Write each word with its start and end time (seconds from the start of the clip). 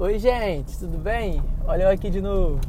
Oi, 0.00 0.16
gente, 0.16 0.78
tudo 0.78 0.96
bem? 0.96 1.42
Olha 1.66 1.82
eu 1.82 1.88
aqui 1.88 2.08
de 2.08 2.20
novo. 2.20 2.60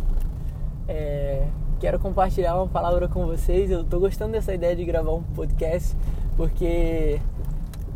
É, 0.87 1.45
quero 1.79 1.99
compartilhar 1.99 2.55
uma 2.55 2.67
palavra 2.67 3.07
com 3.07 3.27
vocês. 3.27 3.69
Eu 3.69 3.83
tô 3.83 3.99
gostando 3.99 4.31
dessa 4.31 4.51
ideia 4.51 4.75
de 4.75 4.83
gravar 4.83 5.13
um 5.13 5.21
podcast 5.21 5.95
porque 6.35 7.21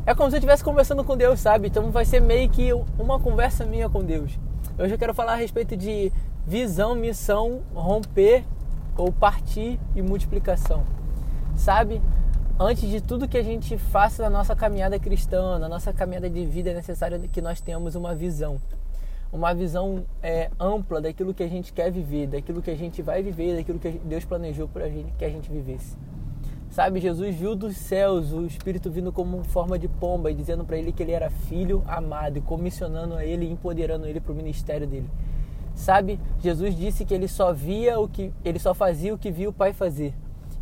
é 0.06 0.14
como 0.14 0.30
se 0.30 0.36
eu 0.36 0.38
estivesse 0.38 0.64
conversando 0.64 1.04
com 1.04 1.18
Deus, 1.18 1.40
sabe? 1.40 1.68
Então 1.68 1.90
vai 1.90 2.06
ser 2.06 2.22
meio 2.22 2.48
que 2.48 2.72
uma 3.00 3.20
conversa 3.20 3.66
minha 3.66 3.90
com 3.90 4.04
Deus. 4.04 4.38
Hoje 4.78 4.94
eu 4.94 5.00
quero 5.00 5.16
falar 5.16 5.34
a 5.34 5.38
respeito 5.38 5.76
de 5.76 6.12
visão, 6.46 6.94
missão, 6.94 7.62
romper 7.74 8.44
ou 8.96 9.12
partir 9.12 9.80
e 9.96 10.02
multiplicação. 10.04 10.84
Sabe? 11.56 12.04
Antes 12.60 12.88
de 12.88 13.02
tudo 13.02 13.28
que 13.28 13.40
a 13.40 13.44
gente 13.44 13.80
faça 13.80 14.22
na 14.22 14.30
nossa 14.30 14.56
caminhada 14.56 15.00
cristã, 15.00 15.58
na 15.58 15.68
nossa 15.68 15.92
caminhada 15.92 16.30
de 16.30 16.46
vida, 16.46 16.70
é 16.70 16.76
necessário 16.76 17.20
que 17.30 17.42
nós 17.42 17.60
tenhamos 17.60 17.96
uma 17.96 18.14
visão 18.14 18.62
uma 19.34 19.52
visão 19.52 20.06
é, 20.22 20.52
ampla 20.60 21.02
daquilo 21.02 21.34
que 21.34 21.42
a 21.42 21.48
gente 21.48 21.74
quer 21.74 21.92
viver, 21.92 22.28
daquilo 22.28 22.62
que 22.62 22.70
a 22.70 22.76
gente 22.76 23.02
vai 23.02 23.24
viver, 23.24 23.58
daquilo 23.58 23.80
que 23.80 23.90
Deus 24.06 24.24
planejou 24.24 24.68
para 24.68 24.88
gente 24.88 25.12
que 25.18 25.26
a 25.26 25.30
gente 25.30 25.50
vivesse. 25.50 25.98
Sabe, 26.70 27.00
Jesus 27.00 27.36
viu 27.36 27.56
dos 27.56 27.76
céus 27.76 28.32
o 28.32 28.46
Espírito 28.46 28.92
vindo 28.92 29.12
como 29.12 29.44
forma 29.44 29.78
de 29.78 29.88
pomba 29.88 30.30
e 30.30 30.36
dizendo 30.36 30.64
para 30.64 30.78
ele 30.78 30.92
que 30.92 31.02
ele 31.02 31.12
era 31.12 31.32
filho 31.32 31.84
amado 31.88 32.38
e 32.38 32.42
comissionando 32.42 33.16
a 33.16 33.26
ele 33.26 33.52
empoderando 33.52 34.06
ele 34.06 34.20
para 34.20 34.32
o 34.32 34.36
ministério 34.36 34.86
dele. 34.88 35.10
Sabe, 35.74 36.20
Jesus 36.40 36.76
disse 36.76 37.04
que 37.04 37.14
ele 37.14 37.28
só 37.28 37.52
via 37.52 38.00
o 38.00 38.08
que 38.08 38.32
ele 38.46 38.60
só 38.60 38.76
fazia 38.76 39.14
o 39.14 39.18
que 39.18 39.32
viu 39.32 39.50
o 39.50 39.54
Pai 39.54 39.74
fazer. 39.74 40.14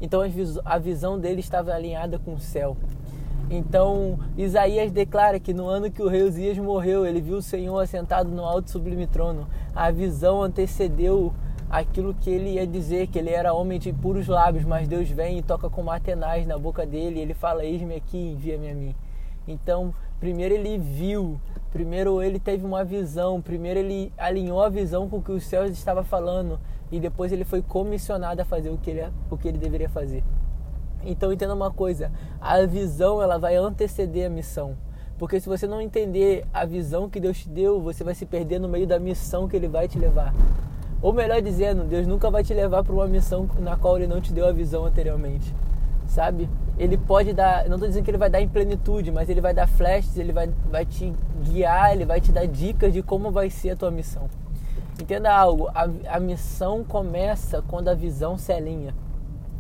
Então 0.02 0.22
a 0.66 0.78
visão 0.80 1.20
dele 1.20 1.42
estava 1.42 1.74
alinhada 1.74 2.18
com 2.18 2.34
o 2.34 2.40
céu. 2.40 2.78
Então, 3.54 4.18
Isaías 4.38 4.94
declara 4.94 5.38
que 5.38 5.54
no 5.54 5.68
ano 5.68 5.92
que 5.92 6.02
o 6.02 6.08
rei 6.08 6.24
Uzias 6.24 6.58
morreu, 6.58 7.06
ele 7.06 7.20
viu 7.20 7.36
o 7.36 7.42
Senhor 7.42 7.78
assentado 7.80 8.32
no 8.32 8.46
alto 8.46 8.72
sublime 8.72 9.06
trono. 9.06 9.46
A 9.76 9.92
visão 9.92 10.42
antecedeu 10.42 11.34
aquilo 11.70 12.14
que 12.14 12.30
ele 12.30 12.52
ia 12.52 12.66
dizer, 12.66 13.08
que 13.08 13.20
ele 13.20 13.30
era 13.30 13.54
homem 13.54 13.78
de 13.78 13.92
puros 13.92 14.30
lábios, 14.30 14.64
mas 14.64 14.88
Deus 14.88 15.10
vem 15.10 15.38
e 15.38 15.42
toca 15.42 15.70
com 15.70 15.84
matenais 15.84 16.48
na 16.48 16.58
boca 16.58 16.86
dele, 16.86 17.20
ele 17.20 17.34
fala: 17.34 17.66
Eis-me 17.66 17.96
aqui, 17.96 18.18
envia-me 18.18 18.70
a 18.70 18.74
mim. 18.74 18.96
Então, 19.46 19.94
primeiro 20.18 20.56
ele 20.56 20.78
viu, 20.78 21.38
primeiro 21.74 22.22
ele 22.22 22.40
teve 22.40 22.66
uma 22.66 22.86
visão, 22.86 23.42
primeiro 23.42 23.82
ele 23.82 24.14
alinhou 24.18 24.64
a 24.64 24.70
visão 24.70 25.10
com 25.10 25.18
o 25.18 25.22
que 25.22 25.32
os 25.34 25.44
céus 25.44 25.72
estavam 25.72 26.06
falando, 26.06 26.58
e 26.90 27.02
depois 27.02 27.34
ele 27.34 27.44
foi 27.44 27.62
comissionado 27.62 28.42
a 28.42 28.46
fazer 28.46 28.70
o 28.70 28.78
que 28.78 28.92
ele, 28.92 29.12
o 29.30 29.38
que 29.38 29.50
ele 29.50 29.58
deveria 29.58 29.90
fazer. 29.90 30.24
Então 31.04 31.32
entenda 31.32 31.54
uma 31.54 31.72
coisa, 31.72 32.12
a 32.40 32.66
visão 32.66 33.22
ela 33.22 33.38
vai 33.38 33.56
anteceder 33.56 34.28
a 34.28 34.30
missão. 34.30 34.76
Porque 35.18 35.40
se 35.40 35.48
você 35.48 35.68
não 35.68 35.80
entender 35.80 36.46
a 36.52 36.66
visão 36.66 37.10
que 37.10 37.20
Deus 37.20 37.40
te 37.40 37.50
deu, 37.50 37.80
você 37.80 38.04
vai 38.04 38.16
se 38.16 38.26
perder 38.26 38.60
no 38.60 38.68
meio 38.68 38.88
da 38.88 39.00
missão 39.00 39.48
que 39.48 39.56
ele 39.56 39.68
vai 39.68 39.88
te 39.88 40.00
levar. 40.00 40.34
Ou 41.02 41.14
melhor 41.14 41.42
dizendo, 41.42 41.84
Deus 41.84 42.08
nunca 42.08 42.30
vai 42.30 42.44
te 42.44 42.54
levar 42.54 42.84
para 42.84 42.94
uma 42.94 43.08
missão 43.08 43.48
na 43.60 43.76
qual 43.76 43.98
ele 43.98 44.08
não 44.08 44.22
te 44.22 44.34
deu 44.34 44.48
a 44.48 44.52
visão 44.52 44.86
anteriormente. 44.86 45.54
Sabe? 46.08 46.50
Ele 46.78 46.98
pode 46.98 47.34
dar, 47.34 47.66
não 47.68 47.76
estou 47.76 47.88
dizendo 47.88 48.04
que 48.04 48.12
ele 48.12 48.18
vai 48.18 48.30
dar 48.30 48.42
em 48.42 48.48
plenitude, 48.48 49.12
mas 49.12 49.30
ele 49.30 49.42
vai 49.42 49.54
dar 49.54 49.68
flashes, 49.68 50.18
ele 50.18 50.34
vai, 50.34 50.50
vai 50.70 50.86
te 50.86 51.14
guiar, 51.44 51.94
ele 51.94 52.06
vai 52.06 52.20
te 52.20 52.32
dar 52.32 52.48
dicas 52.48 52.92
de 52.92 53.04
como 53.04 53.32
vai 53.32 53.50
ser 53.50 53.72
a 53.72 53.76
tua 53.76 53.92
missão. 53.92 54.28
Entenda 55.00 55.32
algo, 55.34 55.70
a, 55.74 55.88
a 56.16 56.20
missão 56.20 56.84
começa 56.84 57.64
quando 57.68 57.88
a 57.90 57.94
visão 57.94 58.38
se 58.38 58.52
alinha. 58.52 58.94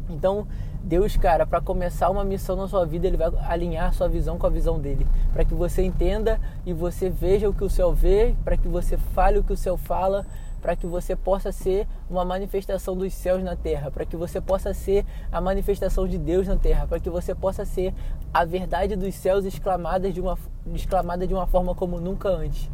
Então, 0.09 0.47
Deus, 0.83 1.15
cara, 1.15 1.45
para 1.45 1.61
começar 1.61 2.09
uma 2.09 2.23
missão 2.23 2.55
na 2.55 2.67
sua 2.67 2.85
vida, 2.85 3.05
ele 3.05 3.15
vai 3.15 3.31
alinhar 3.47 3.93
sua 3.93 4.09
visão 4.09 4.37
com 4.37 4.47
a 4.47 4.49
visão 4.49 4.79
dele, 4.79 5.05
para 5.31 5.45
que 5.45 5.53
você 5.53 5.83
entenda 5.83 6.39
e 6.65 6.73
você 6.73 7.07
veja 7.07 7.47
o 7.47 7.53
que 7.53 7.63
o 7.63 7.69
céu 7.69 7.93
vê, 7.93 8.35
para 8.43 8.57
que 8.57 8.67
você 8.67 8.97
fale 8.97 9.37
o 9.37 9.43
que 9.43 9.53
o 9.53 9.57
céu 9.57 9.77
fala, 9.77 10.25
para 10.59 10.75
que 10.75 10.87
você 10.87 11.15
possa 11.15 11.51
ser 11.51 11.87
uma 12.09 12.25
manifestação 12.25 12.95
dos 12.95 13.13
céus 13.13 13.43
na 13.43 13.55
terra, 13.55 13.91
para 13.91 14.05
que 14.05 14.15
você 14.15 14.41
possa 14.41 14.73
ser 14.73 15.05
a 15.31 15.39
manifestação 15.39 16.07
de 16.07 16.17
Deus 16.17 16.47
na 16.47 16.55
terra, 16.55 16.87
para 16.87 16.99
que 16.99 17.09
você 17.09 17.33
possa 17.35 17.63
ser 17.63 17.93
a 18.33 18.43
verdade 18.43 18.95
dos 18.95 19.13
céus 19.15 19.45
exclamada 19.45 20.11
de 20.11 20.19
uma 20.19 20.37
exclamada 20.73 21.27
de 21.27 21.33
uma 21.33 21.47
forma 21.47 21.75
como 21.75 21.99
nunca 21.99 22.29
antes. 22.29 22.69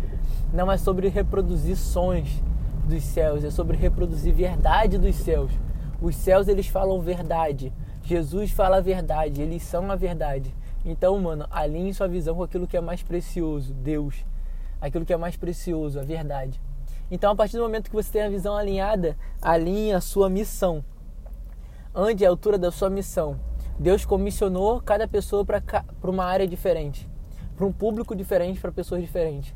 Não 0.53 0.71
é 0.71 0.77
sobre 0.77 1.09
reproduzir 1.09 1.77
sons 1.77 2.41
dos 2.85 3.03
céus, 3.03 3.43
é 3.43 3.51
sobre 3.51 3.75
reproduzir 3.75 4.33
verdade 4.33 4.97
dos 4.97 5.15
céus. 5.15 5.51
Os 6.01 6.15
céus 6.15 6.47
eles 6.47 6.67
falam 6.67 7.01
verdade. 7.01 7.73
Jesus 8.07 8.51
fala 8.51 8.77
a 8.77 8.79
verdade, 8.79 9.41
eles 9.41 9.61
são 9.63 9.91
a 9.91 9.95
verdade. 9.97 10.55
Então, 10.85 11.19
mano, 11.19 11.45
alinhe 11.51 11.93
sua 11.93 12.07
visão 12.07 12.35
com 12.35 12.43
aquilo 12.43 12.65
que 12.65 12.77
é 12.77 12.79
mais 12.79 13.03
precioso, 13.03 13.73
Deus. 13.73 14.25
Aquilo 14.79 15.05
que 15.05 15.11
é 15.11 15.17
mais 15.17 15.35
precioso, 15.35 15.99
a 15.99 16.03
verdade. 16.03 16.61
Então, 17.11 17.33
a 17.33 17.35
partir 17.35 17.57
do 17.57 17.63
momento 17.63 17.89
que 17.89 17.95
você 17.97 18.09
tem 18.09 18.21
a 18.21 18.29
visão 18.29 18.55
alinhada, 18.55 19.17
alinhe 19.41 19.91
a 19.91 19.99
sua 19.99 20.29
missão. 20.29 20.85
Ande 21.93 22.25
à 22.25 22.29
altura 22.29 22.57
da 22.57 22.71
sua 22.71 22.89
missão. 22.89 23.37
Deus 23.77 24.05
comissionou 24.05 24.79
cada 24.79 25.05
pessoa 25.05 25.43
para 25.43 25.83
uma 26.09 26.23
área 26.23 26.47
diferente, 26.47 27.05
para 27.57 27.65
um 27.65 27.73
público 27.73 28.15
diferente, 28.15 28.61
para 28.61 28.71
pessoas 28.71 29.01
diferentes. 29.01 29.53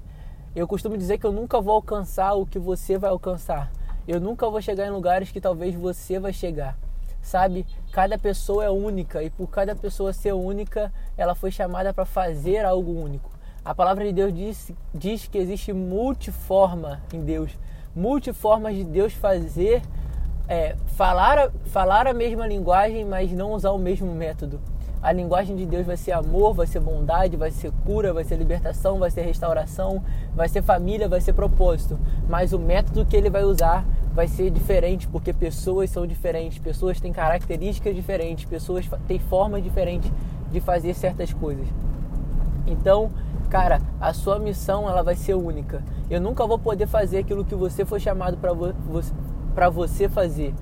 Eu 0.54 0.68
costumo 0.68 0.98
dizer 0.98 1.20
que 1.20 1.26
eu 1.26 1.32
nunca 1.32 1.62
vou 1.62 1.76
alcançar 1.76 2.34
o 2.34 2.46
que 2.46 2.60
você 2.60 2.98
vai 2.98 3.12
alcançar. 3.12 3.72
Eu 4.06 4.20
nunca 4.20 4.50
vou 4.50 4.62
chegar 4.62 4.86
em 4.86 4.92
lugares 4.92 5.32
que 5.32 5.40
talvez 5.40 5.74
você 5.74 6.20
vai 6.20 6.34
chegar 6.34 6.78
sabe? 7.22 7.66
Cada 7.92 8.18
pessoa 8.18 8.66
é 8.66 8.70
única 8.70 9.24
e 9.24 9.30
por 9.30 9.48
cada 9.48 9.76
pessoa 9.76 10.14
ser 10.14 10.34
única, 10.34 10.92
ela 11.18 11.36
foi 11.36 11.52
chamada 11.52 11.94
para 11.94 12.06
fazer 12.06 12.66
algo 12.66 12.92
único. 12.92 13.32
A 13.64 13.76
palavra 13.76 14.06
de 14.06 14.12
Deus 14.12 14.34
diz, 14.34 14.72
diz 14.94 15.28
que 15.28 15.38
existe 15.38 15.72
multiforma 15.72 17.02
em 17.14 17.24
Deus, 17.24 17.52
multiformas 17.96 18.76
de 18.76 18.84
Deus 18.84 19.14
fazer, 19.14 19.82
é, 20.52 20.76
falar, 20.98 21.50
falar 21.68 22.06
a 22.08 22.14
mesma 22.14 22.46
linguagem, 22.46 23.06
mas 23.06 23.32
não 23.32 23.54
usar 23.54 23.72
o 23.72 23.78
mesmo 23.78 24.14
método. 24.14 24.60
A 25.02 25.14
linguagem 25.14 25.56
de 25.56 25.66
Deus 25.66 25.86
vai 25.88 25.96
ser 25.96 26.12
amor, 26.12 26.54
vai 26.54 26.68
ser 26.68 26.82
bondade, 26.82 27.38
vai 27.38 27.50
ser 27.52 27.72
cura, 27.86 28.12
vai 28.12 28.26
ser 28.26 28.36
libertação, 28.36 29.00
vai 29.00 29.10
ser 29.10 29.22
restauração, 29.22 30.04
vai 30.36 30.50
ser 30.50 30.62
família, 30.62 31.08
vai 31.08 31.22
ser 31.22 31.32
propósito. 31.32 31.98
Mas 32.28 32.52
o 32.52 32.60
método 32.60 33.06
que 33.06 33.16
ele 33.16 33.30
vai 33.30 33.46
usar 33.46 33.86
vai 34.14 34.28
ser 34.28 34.52
diferente 34.52 35.08
porque 35.08 35.32
pessoas 35.32 35.90
são 35.90 36.06
diferentes, 36.06 36.60
pessoas 36.60 37.00
têm 37.00 37.14
características 37.14 37.96
diferentes, 37.96 38.44
pessoas 38.44 38.86
têm 39.08 39.20
formas 39.20 39.64
diferentes 39.64 40.12
de 40.52 40.60
fazer 40.60 40.94
certas 40.94 41.32
coisas. 41.32 41.66
Então, 42.68 43.10
cara, 43.50 43.80
a 44.02 44.12
sua 44.12 44.38
missão 44.38 44.90
ela 44.90 45.02
vai 45.02 45.16
ser 45.16 45.34
única. 45.34 45.82
Eu 46.10 46.20
nunca 46.20 46.46
vou 46.46 46.60
poder 46.60 46.88
fazer 46.88 47.20
aquilo 47.20 47.46
que 47.46 47.56
você 47.56 47.86
foi 47.86 48.02
chamado 48.02 48.36
para 48.36 48.52
você 49.70 50.10
fazer 50.10 50.54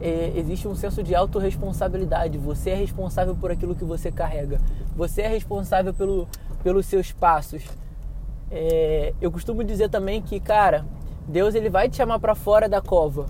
é, 0.00 0.32
existe 0.36 0.68
um 0.68 0.74
senso 0.74 1.02
de 1.02 1.14
autorresponsabilidade. 1.14 2.36
Você 2.38 2.70
é 2.70 2.74
responsável 2.74 3.34
por 3.34 3.50
aquilo 3.50 3.74
que 3.74 3.84
você 3.84 4.12
carrega. 4.12 4.60
Você 4.94 5.22
é 5.22 5.28
responsável 5.28 5.94
pelo, 5.94 6.28
pelos 6.62 6.86
seus 6.86 7.12
passos. 7.12 7.64
É, 8.50 9.14
eu 9.20 9.32
costumo 9.32 9.64
dizer 9.64 9.88
também 9.88 10.20
que, 10.20 10.38
cara, 10.38 10.84
Deus 11.26 11.54
ele 11.54 11.70
vai 11.70 11.88
te 11.88 11.96
chamar 11.96 12.18
para 12.18 12.34
fora 12.34 12.68
da 12.68 12.82
cova, 12.82 13.26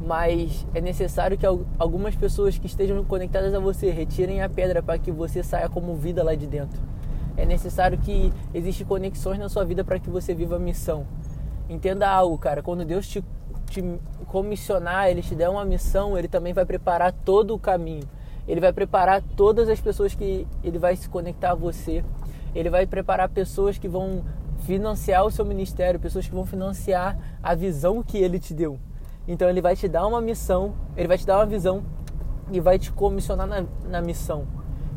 mas 0.00 0.64
é 0.72 0.80
necessário 0.80 1.36
que 1.36 1.44
algumas 1.78 2.14
pessoas 2.14 2.56
que 2.56 2.66
estejam 2.66 3.02
conectadas 3.04 3.52
a 3.52 3.58
você 3.58 3.90
retirem 3.90 4.42
a 4.42 4.48
pedra 4.48 4.82
para 4.82 4.98
que 4.98 5.10
você 5.10 5.42
saia 5.42 5.68
como 5.68 5.96
vida 5.96 6.22
lá 6.22 6.34
de 6.34 6.46
dentro. 6.46 6.80
É 7.36 7.44
necessário 7.44 7.98
que 7.98 8.32
existem 8.54 8.86
conexões 8.86 9.38
na 9.38 9.48
sua 9.48 9.64
vida 9.64 9.84
para 9.84 9.98
que 9.98 10.08
você 10.08 10.32
viva 10.32 10.56
a 10.56 10.58
missão. 10.58 11.04
Entenda 11.68 12.08
algo, 12.08 12.38
cara. 12.38 12.62
Quando 12.62 12.84
Deus 12.84 13.08
te 13.08 13.22
te 13.66 13.82
comissionar, 14.26 15.08
ele 15.08 15.22
te 15.22 15.34
der 15.34 15.48
uma 15.48 15.64
missão, 15.64 16.16
ele 16.16 16.28
também 16.28 16.52
vai 16.52 16.64
preparar 16.64 17.12
todo 17.12 17.54
o 17.54 17.58
caminho. 17.58 18.04
Ele 18.46 18.60
vai 18.60 18.72
preparar 18.72 19.22
todas 19.36 19.68
as 19.68 19.80
pessoas 19.80 20.14
que 20.14 20.46
ele 20.62 20.78
vai 20.78 20.94
se 20.96 21.08
conectar 21.08 21.50
a 21.50 21.54
você. 21.54 22.04
Ele 22.54 22.70
vai 22.70 22.86
preparar 22.86 23.28
pessoas 23.28 23.76
que 23.76 23.88
vão 23.88 24.24
financiar 24.60 25.24
o 25.24 25.30
seu 25.30 25.44
ministério, 25.44 26.00
pessoas 26.00 26.26
que 26.26 26.34
vão 26.34 26.46
financiar 26.46 27.18
a 27.42 27.54
visão 27.54 28.02
que 28.02 28.18
ele 28.18 28.38
te 28.38 28.54
deu. 28.54 28.78
Então 29.28 29.48
ele 29.48 29.60
vai 29.60 29.74
te 29.74 29.88
dar 29.88 30.06
uma 30.06 30.20
missão, 30.20 30.74
ele 30.96 31.08
vai 31.08 31.18
te 31.18 31.26
dar 31.26 31.38
uma 31.38 31.46
visão 31.46 31.82
e 32.52 32.60
vai 32.60 32.78
te 32.78 32.92
comissionar 32.92 33.46
na, 33.46 33.64
na 33.88 34.00
missão. 34.00 34.46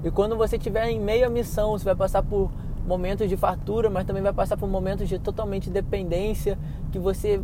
E 0.04 0.12
quando 0.12 0.38
você 0.38 0.56
estiver 0.56 0.88
em 0.88 1.00
meio 1.00 1.26
à 1.26 1.30
missão, 1.30 1.72
você 1.72 1.84
vai 1.84 1.96
passar 1.96 2.24
por 2.24 2.52
momentos 2.86 3.28
de 3.28 3.36
fartura, 3.36 3.90
mas 3.90 4.06
também 4.06 4.24
vai 4.24 4.34
passar 4.34 4.56
por 4.56 4.70
momentos 4.70 5.10
de 5.10 5.20
totalmente 5.20 5.70
dependência, 5.70 6.58
que 6.92 6.98
você 6.98 7.42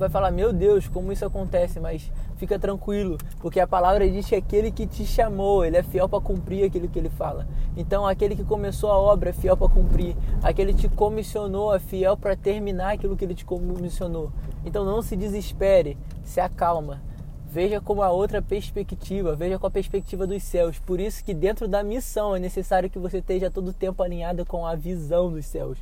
vai 0.00 0.08
falar, 0.08 0.30
meu 0.30 0.52
Deus, 0.52 0.88
como 0.88 1.12
isso 1.12 1.24
acontece, 1.24 1.78
mas 1.78 2.10
fica 2.36 2.58
tranquilo, 2.58 3.18
porque 3.38 3.60
a 3.60 3.66
palavra 3.66 4.08
diz 4.10 4.26
que 4.26 4.34
aquele 4.34 4.72
que 4.72 4.86
te 4.86 5.04
chamou, 5.04 5.64
ele 5.64 5.76
é 5.76 5.82
fiel 5.82 6.08
para 6.08 6.20
cumprir 6.20 6.64
aquilo 6.64 6.88
que 6.88 6.98
ele 6.98 7.10
fala. 7.10 7.46
Então, 7.76 8.06
aquele 8.06 8.34
que 8.34 8.42
começou 8.42 8.90
a 8.90 8.98
obra 8.98 9.30
é 9.30 9.32
fiel 9.32 9.56
para 9.56 9.68
cumprir, 9.68 10.16
aquele 10.42 10.72
que 10.72 10.80
te 10.80 10.88
comissionou 10.88 11.74
é 11.74 11.78
fiel 11.78 12.16
para 12.16 12.34
terminar 12.34 12.94
aquilo 12.94 13.16
que 13.16 13.24
ele 13.24 13.34
te 13.34 13.44
comissionou. 13.44 14.32
Então, 14.64 14.84
não 14.84 15.02
se 15.02 15.14
desespere, 15.14 15.96
se 16.24 16.40
acalma. 16.40 17.02
Veja 17.46 17.80
com 17.80 18.00
a 18.00 18.10
outra 18.10 18.40
perspectiva, 18.40 19.34
veja 19.34 19.58
com 19.58 19.66
a 19.66 19.70
perspectiva 19.70 20.26
dos 20.26 20.42
céus. 20.42 20.78
Por 20.78 21.00
isso 21.00 21.24
que 21.24 21.34
dentro 21.34 21.66
da 21.66 21.82
missão 21.82 22.34
é 22.34 22.38
necessário 22.38 22.88
que 22.88 22.98
você 22.98 23.18
esteja 23.18 23.50
todo 23.50 23.68
o 23.68 23.74
tempo 23.74 24.02
alinhado 24.02 24.46
com 24.46 24.64
a 24.64 24.76
visão 24.76 25.30
dos 25.30 25.46
céus. 25.46 25.78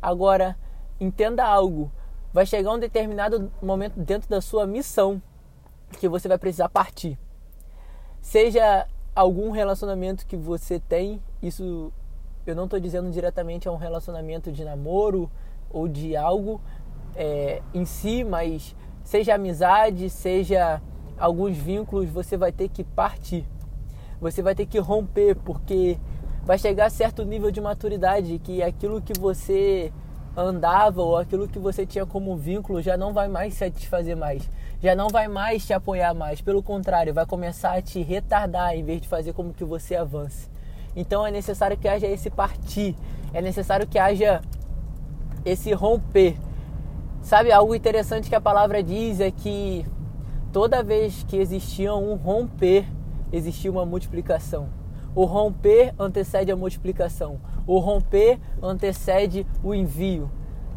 Agora, 0.00 0.56
entenda 1.00 1.44
algo. 1.44 1.90
Vai 2.38 2.46
chegar 2.46 2.72
um 2.72 2.78
determinado 2.78 3.50
momento 3.60 3.98
dentro 3.98 4.28
da 4.28 4.40
sua 4.40 4.64
missão 4.64 5.20
que 5.98 6.08
você 6.08 6.28
vai 6.28 6.38
precisar 6.38 6.68
partir. 6.68 7.18
Seja 8.20 8.86
algum 9.12 9.50
relacionamento 9.50 10.24
que 10.24 10.36
você 10.36 10.78
tem, 10.78 11.20
isso 11.42 11.92
eu 12.46 12.54
não 12.54 12.66
estou 12.66 12.78
dizendo 12.78 13.10
diretamente 13.10 13.66
a 13.66 13.72
um 13.72 13.76
relacionamento 13.76 14.52
de 14.52 14.64
namoro 14.64 15.28
ou 15.68 15.88
de 15.88 16.14
algo 16.14 16.60
é, 17.16 17.60
em 17.74 17.84
si, 17.84 18.22
mas 18.22 18.76
seja 19.02 19.34
amizade, 19.34 20.08
seja 20.08 20.80
alguns 21.18 21.56
vínculos, 21.56 22.08
você 22.08 22.36
vai 22.36 22.52
ter 22.52 22.68
que 22.68 22.84
partir. 22.84 23.44
Você 24.20 24.42
vai 24.42 24.54
ter 24.54 24.66
que 24.66 24.78
romper, 24.78 25.34
porque 25.34 25.98
vai 26.44 26.56
chegar 26.56 26.86
a 26.86 26.90
certo 26.90 27.24
nível 27.24 27.50
de 27.50 27.60
maturidade 27.60 28.38
que 28.38 28.62
aquilo 28.62 29.02
que 29.02 29.18
você 29.18 29.92
andava 30.40 31.02
ou 31.02 31.16
aquilo 31.16 31.48
que 31.48 31.58
você 31.58 31.84
tinha 31.84 32.06
como 32.06 32.36
vínculo 32.36 32.80
já 32.80 32.96
não 32.96 33.12
vai 33.12 33.28
mais 33.28 33.54
satisfazer 33.54 34.16
mais, 34.16 34.48
já 34.80 34.94
não 34.94 35.08
vai 35.08 35.26
mais 35.26 35.66
te 35.66 35.72
apoiar 35.72 36.14
mais, 36.14 36.40
pelo 36.40 36.62
contrário, 36.62 37.12
vai 37.12 37.26
começar 37.26 37.72
a 37.72 37.82
te 37.82 38.00
retardar 38.00 38.74
em 38.74 38.84
vez 38.84 39.00
de 39.00 39.08
fazer 39.08 39.32
como 39.32 39.52
que 39.52 39.64
você 39.64 39.96
avance. 39.96 40.48
Então 40.94 41.26
é 41.26 41.30
necessário 41.30 41.76
que 41.76 41.88
haja 41.88 42.06
esse 42.06 42.30
partir, 42.30 42.96
é 43.34 43.42
necessário 43.42 43.86
que 43.86 43.98
haja 43.98 44.40
esse 45.44 45.72
romper. 45.72 46.36
Sabe, 47.20 47.50
algo 47.50 47.74
interessante 47.74 48.28
que 48.28 48.34
a 48.34 48.40
palavra 48.40 48.82
diz 48.82 49.20
é 49.20 49.30
que 49.30 49.84
toda 50.52 50.82
vez 50.82 51.24
que 51.24 51.36
existia 51.36 51.94
um 51.94 52.14
romper, 52.14 52.86
existia 53.32 53.70
uma 53.70 53.84
multiplicação. 53.84 54.68
O 55.14 55.24
romper 55.24 55.92
antecede 55.98 56.52
a 56.52 56.56
multiplicação. 56.56 57.40
O 57.68 57.78
romper 57.80 58.40
antecede 58.62 59.46
o 59.62 59.74
envio. 59.74 60.30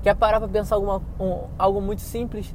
Quer 0.03 0.13
parar 0.13 0.41
para 0.41 0.49
pensar 0.49 0.75
alguma, 0.75 1.01
um, 1.17 1.47
algo 1.57 1.79
muito 1.79 2.01
simples? 2.01 2.53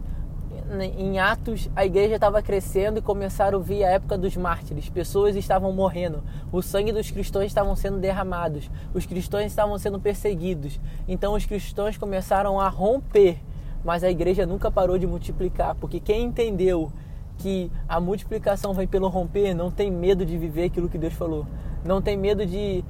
Em 0.98 1.18
Atos, 1.18 1.70
a 1.74 1.86
igreja 1.86 2.16
estava 2.16 2.42
crescendo 2.42 2.98
e 2.98 3.02
começaram 3.02 3.58
a 3.58 3.62
vir 3.62 3.82
a 3.82 3.92
época 3.92 4.18
dos 4.18 4.36
mártires. 4.36 4.90
Pessoas 4.90 5.36
estavam 5.36 5.72
morrendo. 5.72 6.22
O 6.52 6.60
sangue 6.60 6.92
dos 6.92 7.10
cristãos 7.10 7.46
estavam 7.46 7.74
sendo 7.74 7.96
derramados. 7.96 8.70
Os 8.92 9.06
cristãos 9.06 9.46
estavam 9.46 9.78
sendo 9.78 9.98
perseguidos. 9.98 10.78
Então 11.08 11.32
os 11.32 11.46
cristãos 11.46 11.96
começaram 11.96 12.60
a 12.60 12.68
romper. 12.68 13.38
Mas 13.82 14.04
a 14.04 14.10
igreja 14.10 14.44
nunca 14.44 14.70
parou 14.70 14.98
de 14.98 15.06
multiplicar, 15.06 15.76
porque 15.76 15.98
quem 15.98 16.24
entendeu 16.24 16.92
que 17.38 17.70
a 17.88 17.98
multiplicação 18.00 18.74
vem 18.74 18.86
pelo 18.86 19.08
romper, 19.08 19.54
não 19.54 19.70
tem 19.70 19.90
medo 19.90 20.26
de 20.26 20.36
viver 20.36 20.64
aquilo 20.64 20.90
que 20.90 20.98
Deus 20.98 21.14
falou. 21.14 21.46
Não 21.84 22.02
tem 22.02 22.16
medo 22.16 22.44
de 22.44 22.84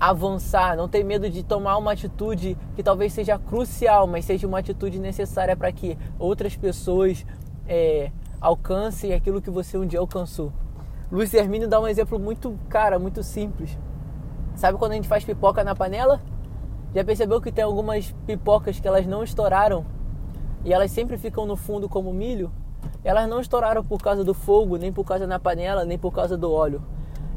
avançar, 0.00 0.76
não 0.76 0.88
tem 0.88 1.04
medo 1.04 1.28
de 1.28 1.42
tomar 1.42 1.76
uma 1.76 1.92
atitude 1.92 2.56
que 2.74 2.82
talvez 2.82 3.12
seja 3.12 3.38
crucial, 3.38 4.06
mas 4.06 4.24
seja 4.24 4.46
uma 4.46 4.58
atitude 4.58 4.98
necessária 4.98 5.56
para 5.56 5.70
que 5.70 5.96
outras 6.18 6.56
pessoas 6.56 7.24
é, 7.68 8.10
alcancem 8.40 9.12
aquilo 9.12 9.42
que 9.42 9.50
você 9.50 9.76
um 9.76 9.86
dia 9.86 10.00
alcançou. 10.00 10.52
Luiz 11.10 11.32
Hermínio 11.34 11.68
dá 11.68 11.80
um 11.80 11.86
exemplo 11.86 12.18
muito, 12.18 12.58
cara, 12.68 12.98
muito 12.98 13.22
simples. 13.22 13.78
Sabe 14.54 14.78
quando 14.78 14.92
a 14.92 14.94
gente 14.96 15.08
faz 15.08 15.24
pipoca 15.24 15.62
na 15.62 15.74
panela? 15.74 16.20
Já 16.94 17.04
percebeu 17.04 17.40
que 17.40 17.52
tem 17.52 17.64
algumas 17.64 18.12
pipocas 18.26 18.80
que 18.80 18.88
elas 18.88 19.06
não 19.06 19.22
estouraram 19.22 19.84
e 20.64 20.72
elas 20.72 20.90
sempre 20.90 21.16
ficam 21.18 21.46
no 21.46 21.56
fundo 21.56 21.88
como 21.88 22.12
milho? 22.12 22.50
elas 23.06 23.28
não 23.28 23.40
estouraram 23.40 23.84
por 23.84 24.02
causa 24.02 24.24
do 24.24 24.34
fogo, 24.34 24.76
nem 24.76 24.92
por 24.92 25.04
causa 25.04 25.26
da 25.28 25.38
panela, 25.38 25.84
nem 25.84 25.96
por 25.96 26.12
causa 26.12 26.36
do 26.36 26.50
óleo. 26.50 26.82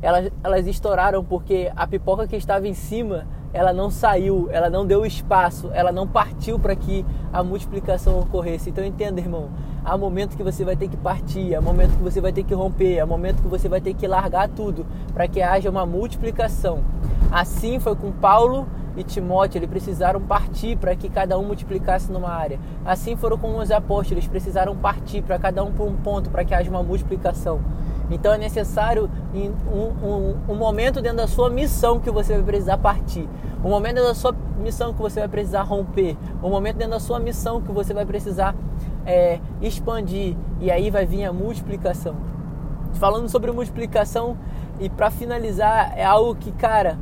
Elas, 0.02 0.32
elas 0.44 0.68
estouraram 0.68 1.24
porque 1.24 1.72
a 1.76 1.86
pipoca 1.86 2.28
que 2.28 2.36
estava 2.36 2.68
em 2.68 2.74
cima, 2.74 3.28
ela 3.52 3.74
não 3.74 3.90
saiu, 3.90 4.48
ela 4.52 4.70
não 4.70 4.86
deu 4.86 5.06
espaço, 5.06 5.70
ela 5.74 5.92
não 5.92 6.08
partiu 6.08 6.58
para 6.60 6.76
que 6.76 7.06
a 7.34 7.44
multiplicação 7.44 8.20
ocorresse. 8.20 8.70
Então 8.70 8.84
entenda, 8.84 9.20
irmão, 9.20 9.50
há 9.84 9.98
momento 9.98 10.38
que 10.38 10.44
você 10.44 10.64
vai 10.64 10.76
ter 10.76 10.88
que 10.88 10.98
partir, 10.98 11.56
há 11.56 11.62
momento 11.62 11.98
que 11.98 12.04
você 12.04 12.22
vai 12.22 12.32
ter 12.32 12.44
que 12.44 12.54
romper, 12.54 13.00
há 13.00 13.06
momento 13.06 13.42
que 13.42 13.48
você 13.48 13.68
vai 13.68 13.82
ter 13.82 13.94
que 13.94 14.08
largar 14.08 14.48
tudo 14.50 14.86
para 15.14 15.28
que 15.28 15.42
haja 15.42 15.70
uma 15.70 15.86
multiplicação. 15.86 16.84
Assim 17.32 17.80
foi 17.80 17.96
com 17.96 18.12
Paulo 18.12 18.68
e 18.96 19.04
Timóteo, 19.04 19.60
eles 19.60 19.70
precisaram 19.70 20.22
partir 20.22 20.78
para 20.78 20.96
que 20.96 21.10
cada 21.10 21.38
um 21.38 21.44
multiplicasse 21.44 22.12
numa 22.12 22.30
área. 22.30 22.60
Assim 22.86 23.16
foram 23.16 23.38
com 23.38 23.58
os 23.58 23.72
apóstolos, 23.72 24.12
eles 24.12 24.28
precisaram 24.28 24.76
partir 24.76 25.22
para 25.22 25.38
cada 25.38 25.64
um 25.64 25.72
por 25.72 25.88
um 25.88 25.96
ponto 25.96 26.30
para 26.30 26.44
que 26.44 26.54
haja 26.54 26.70
uma 26.70 26.84
multiplicação. 26.84 27.62
Então 28.10 28.34
é 28.34 28.38
necessário 28.38 29.10
um, 29.34 30.08
um, 30.08 30.36
um, 30.50 30.56
momento 30.56 31.02
dentro 31.02 31.18
da 31.18 31.28
sua 31.28 31.50
missão 31.50 32.00
que 32.00 32.10
você 32.10 32.34
vai 32.34 32.44
precisar 32.44 32.78
partir. 32.78 33.28
Um 33.64 33.70
momento 33.70 33.96
dentro 33.96 34.10
da 34.10 34.16
sua 34.16 34.36
missão 34.58 34.94
que 34.94 35.02
você 35.02 35.20
vai 35.20 35.30
precisar 35.30 35.62
romper. 35.64 36.18
Um 36.42 36.50
momento 36.50 36.78
dentro 36.78 36.94
da 36.94 37.00
sua 37.00 37.20
missão 37.20 37.62
que 37.62 37.72
você 37.72 37.94
vai 37.94 38.06
precisar 38.06 38.56
é, 39.06 39.40
expandir. 39.62 40.36
E 40.60 40.72
aí 40.72 40.90
vai 40.90 41.06
vir 41.06 41.26
a 41.26 41.34
multiplicação. 41.34 42.16
Falando 42.94 43.30
sobre 43.30 43.52
multiplicação, 43.52 44.36
e 44.80 44.90
para 44.90 45.12
finalizar, 45.12 45.94
é 45.96 46.06
algo 46.06 46.36
que, 46.36 46.52
cara, 46.54 46.98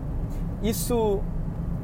isso 0.62 1.22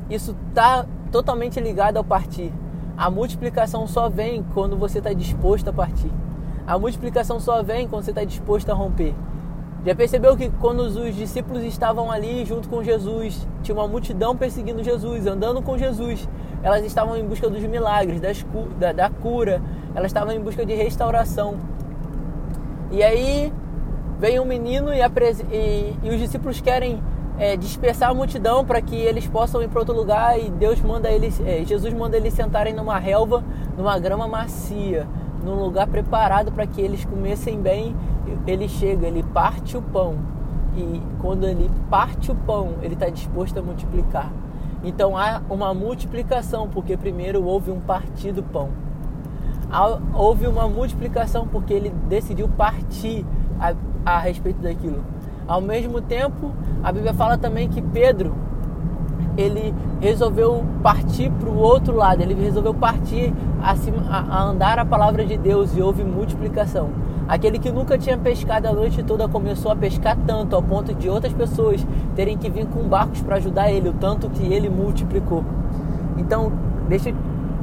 isso 0.10 0.36
está 0.50 0.86
totalmente 1.12 1.60
ligado 1.60 1.98
ao 1.98 2.04
partir. 2.04 2.52
A 2.98 3.10
multiplicação 3.10 3.88
só 3.88 4.10
vem 4.10 4.44
quando 4.54 4.78
você 4.78 4.98
está 4.98 5.14
disposto 5.14 5.70
a 5.70 5.74
partir. 5.74 6.12
A 6.66 6.80
multiplicação 6.80 7.40
só 7.40 7.62
vem 7.62 7.88
quando 7.88 8.04
você 8.04 8.12
está 8.12 8.24
disposto 8.24 8.70
a 8.70 8.74
romper. 8.74 9.14
Já 9.86 9.94
percebeu 9.94 10.38
que 10.38 10.50
quando 10.62 10.80
os 10.80 11.14
discípulos 11.14 11.62
estavam 11.64 12.10
ali 12.10 12.46
junto 12.46 12.70
com 12.70 12.82
Jesus, 12.82 13.46
tinha 13.62 13.76
uma 13.76 13.88
multidão 13.88 14.36
perseguindo 14.36 14.82
Jesus, 14.82 15.28
andando 15.28 15.62
com 15.62 15.78
Jesus. 15.78 16.28
Elas 16.64 16.86
estavam 16.86 17.18
em 17.18 17.26
busca 17.26 17.50
dos 17.50 17.62
milagres, 17.64 18.22
das, 18.22 18.46
da, 18.80 18.94
da 18.94 19.10
cura, 19.10 19.62
elas 19.94 20.08
estavam 20.08 20.34
em 20.34 20.40
busca 20.40 20.66
de 20.66 20.74
restauração. 20.74 21.58
E 22.92 23.04
aí 23.04 23.52
vem 24.18 24.40
um 24.40 24.46
menino 24.46 24.94
e, 24.94 25.00
e, 25.52 25.96
e 26.02 26.10
os 26.10 26.18
discípulos 26.18 26.62
querem 26.62 27.04
é, 27.38 27.58
dispersar 27.58 28.12
a 28.12 28.14
multidão 28.14 28.64
para 28.64 28.82
que 28.82 28.96
eles 28.96 29.28
possam 29.28 29.62
ir 29.62 29.68
para 29.68 29.80
outro 29.80 29.94
lugar 29.94 30.40
e 30.40 30.50
Deus 30.50 30.80
manda 30.80 31.12
eles, 31.12 31.42
é, 31.46 31.64
Jesus 31.66 31.94
manda 31.94 32.16
eles 32.16 32.34
sentarem 32.34 32.74
numa 32.74 32.98
relva, 32.98 33.44
numa 33.78 34.00
grama 34.00 34.28
macia, 34.28 35.08
num 35.44 35.56
lugar 35.56 35.88
preparado 35.88 36.52
para 36.52 36.66
que 36.66 36.82
eles 36.82 37.04
comessem 37.06 37.60
bem. 37.60 37.96
Ele 38.48 38.68
chega, 38.68 39.08
ele 39.08 39.24
parte 39.24 39.78
o 39.78 39.82
pão 39.82 40.16
e 40.76 41.02
quando 41.20 41.46
ele 41.46 41.70
parte 41.90 42.32
o 42.32 42.36
pão, 42.36 42.76
ele 42.82 42.94
está 42.94 43.10
disposto 43.10 43.58
a 43.60 43.62
multiplicar. 43.62 44.32
Então 44.84 45.18
há 45.18 45.42
uma 45.50 45.74
multiplicação 45.74 46.68
porque 46.68 46.98
primeiro 46.98 47.44
houve 47.44 47.72
um 47.72 47.80
partir 47.80 48.32
do 48.32 48.44
pão. 48.44 48.70
Houve 50.14 50.48
uma 50.48 50.68
multiplicação 50.68 51.48
porque 51.48 51.74
ele 51.74 51.90
decidiu 52.08 52.48
partir 52.48 53.26
a, 53.60 53.74
a 54.06 54.20
respeito 54.20 54.62
daquilo. 54.62 55.04
Ao 55.48 55.62
mesmo 55.62 56.00
tempo, 56.02 56.52
a 56.84 56.92
Bíblia 56.92 57.14
fala 57.14 57.38
também 57.38 57.70
que 57.70 57.82
Pedro 57.82 58.36
ele 59.38 59.74
resolveu 60.00 60.64
partir 60.82 61.32
para 61.32 61.50
o 61.50 61.58
outro 61.58 61.96
lado, 61.96 62.22
ele 62.22 62.34
resolveu 62.34 62.74
partir 62.74 63.34
a, 63.62 63.76
a 64.20 64.44
andar 64.44 64.80
a 64.80 64.86
palavra 64.86 65.26
de 65.26 65.38
Deus 65.38 65.76
e 65.76 65.82
houve 65.82 66.04
multiplicação. 66.04 66.90
Aquele 67.28 67.58
que 67.58 67.72
nunca 67.72 67.98
tinha 67.98 68.18
pescado 68.18 68.68
a 68.68 68.74
noite 68.74 69.02
toda 69.02 69.28
começou 69.28 69.72
a 69.72 69.76
pescar 69.76 70.18
tanto 70.28 70.56
ao 70.56 70.62
ponto 70.62 70.94
de 70.94 71.10
outras 71.10 71.34
pessoas 71.34 71.86
terem 72.16 72.38
que 72.38 72.50
vir 72.50 72.68
com 72.68 72.84
barcos 72.84 73.22
para 73.22 73.38
ajudar 73.38 73.72
ele, 73.72 73.90
o 73.90 73.94
tanto 73.94 74.30
que 74.30 74.44
ele 74.54 74.70
multiplicou. 74.70 75.44
Então, 76.18 76.52
deixa, 76.88 77.14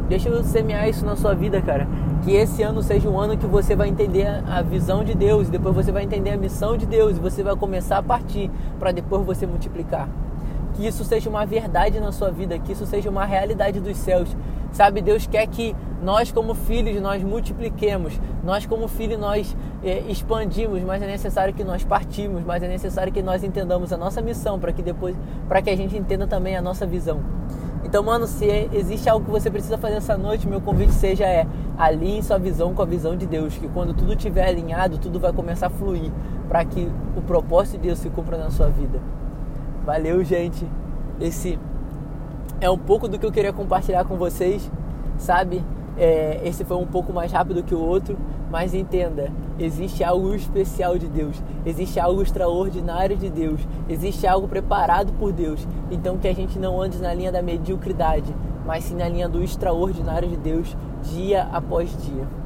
deixa 0.09 0.29
eu 0.29 0.43
semear 0.43 0.89
isso 0.89 1.05
na 1.05 1.15
sua 1.15 1.35
vida, 1.35 1.61
cara 1.61 1.87
que 2.23 2.33
esse 2.33 2.63
ano 2.63 2.83
seja 2.83 3.09
um 3.09 3.19
ano 3.19 3.37
que 3.37 3.47
você 3.47 3.75
vai 3.75 3.89
entender 3.89 4.27
a 4.47 4.63
visão 4.63 5.03
de 5.03 5.15
Deus, 5.15 5.49
depois 5.49 5.75
você 5.75 5.91
vai 5.91 6.05
entender 6.05 6.31
a 6.31 6.37
missão 6.37 6.77
de 6.77 6.87
Deus, 6.87 7.17
e 7.17 7.21
você 7.21 7.43
vai 7.43 7.57
começar 7.57 7.99
a 7.99 8.03
partir 8.03 8.51
para 8.79 8.93
depois 8.93 9.25
você 9.25 9.47
multiplicar. 9.47 10.09
Que 10.81 10.87
isso 10.87 11.05
seja 11.05 11.29
uma 11.29 11.45
verdade 11.45 12.01
na 12.01 12.11
sua 12.11 12.31
vida, 12.31 12.59
que 12.59 12.73
isso 12.73 12.87
seja 12.87 13.11
uma 13.11 13.27
realidade 13.27 13.79
dos 13.81 13.99
céus. 13.99 14.35
Sabe, 14.73 15.03
Deus 15.03 15.27
quer 15.27 15.47
que 15.47 15.77
nós 16.03 16.33
como 16.33 16.55
filhos 16.55 16.99
nós 17.03 17.23
multipliquemos, 17.23 18.19
nós 18.43 18.65
como 18.65 18.89
filhos 18.89 19.21
nós 19.21 19.55
é, 19.85 19.99
expandimos, 20.09 20.83
mas 20.83 21.03
é 21.03 21.07
necessário 21.07 21.53
que 21.53 21.63
nós 21.63 21.85
partimos, 21.85 22.43
mas 22.47 22.63
é 22.63 22.69
necessário 22.69 23.13
que 23.13 23.23
nós 23.23 23.45
entendamos 23.45 23.93
a 23.93 23.99
nossa 23.99 24.23
missão 24.23 24.59
para 24.59 24.73
que 24.73 24.81
depois, 24.83 25.15
para 25.47 25.61
que 25.61 25.69
a 25.69 25.77
gente 25.77 25.95
entenda 25.99 26.27
também 26.27 26.57
a 26.57 26.63
nossa 26.63 26.87
visão. 26.87 27.21
Então, 27.85 28.03
mano, 28.03 28.27
se 28.27 28.47
existe 28.73 29.07
algo 29.07 29.27
que 29.27 29.31
você 29.31 29.51
precisa 29.51 29.77
fazer 29.77 29.97
essa 29.97 30.17
noite, 30.17 30.49
meu 30.49 30.63
convite 30.63 30.93
seja 30.93 31.27
é 31.27 31.47
alinhe 31.77 32.23
sua 32.23 32.39
visão 32.39 32.73
com 32.73 32.81
a 32.81 32.87
visão 32.87 33.15
de 33.15 33.27
Deus, 33.27 33.55
que 33.59 33.69
quando 33.69 33.93
tudo 33.93 34.15
estiver 34.15 34.49
alinhado, 34.49 34.97
tudo 34.97 35.21
vai 35.21 35.35
começar 35.35 35.67
a 35.67 35.71
fluir 35.71 36.11
para 36.49 36.65
que 36.65 36.91
o 37.15 37.21
propósito 37.21 37.77
de 37.77 37.89
Deus 37.89 37.99
se 37.99 38.09
cumpra 38.09 38.39
na 38.39 38.51
sua 38.51 38.69
vida. 38.69 38.99
Valeu, 39.85 40.23
gente. 40.23 40.67
Esse 41.21 41.59
é 42.61 42.69
um 42.69 42.79
pouco 42.79 43.09
do 43.09 43.19
que 43.19 43.25
eu 43.25 43.33
queria 43.33 43.53
compartilhar 43.53 44.05
com 44.05 44.17
vocês, 44.17 44.71
sabe? 45.17 45.63
É, 45.97 46.41
esse 46.45 46.65
foi 46.65 46.77
um 46.77 46.87
pouco 46.87 47.13
mais 47.13 47.33
rápido 47.33 47.63
que 47.63 47.75
o 47.75 47.81
outro, 47.81 48.17
mas 48.51 48.75
entenda, 48.75 49.31
existe 49.59 50.05
algo 50.05 50.35
especial 50.35 50.99
de 50.99 51.07
Deus, 51.07 51.43
existe 51.65 51.99
algo 51.99 52.23
extraordinário 52.23 53.17
de 53.17 53.29
Deus, 53.29 53.61
existe 53.89 54.27
algo 54.27 54.49
preparado 54.49 55.13
por 55.15 55.33
Deus. 55.33 55.67
Então 55.91 56.19
que 56.19 56.29
a 56.29 56.35
gente 56.35 56.59
não 56.59 56.81
ande 56.81 56.99
na 56.99 57.13
linha 57.13 57.33
da 57.33 57.43
mediocridade, 57.43 58.35
mas 58.67 58.85
sim 58.85 58.97
na 58.97 59.09
linha 59.09 59.29
do 59.29 59.43
extraordinário 59.43 60.29
de 60.29 60.37
Deus 60.37 60.77
dia 61.03 61.49
após 61.53 61.91
dia. 62.05 62.40